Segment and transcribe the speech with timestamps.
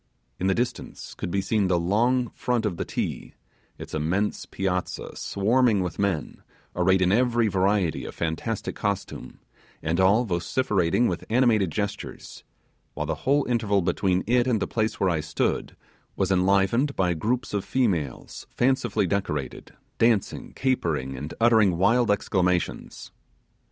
[0.39, 3.35] In the distance could be seen the long front of the Ti,
[3.77, 6.41] its immense piazza swarming with men,
[6.75, 9.37] arrayed in every variety of fantastic costume,
[9.83, 12.43] and all vociferating with animated gestures;
[12.95, 15.75] while the whole interval between it and the place where I stood
[16.15, 23.11] was enlivened by groups of females fancifully decorated, dancing, capering, and uttering wild exclamations.